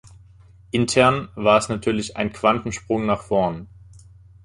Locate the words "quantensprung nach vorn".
2.33-3.67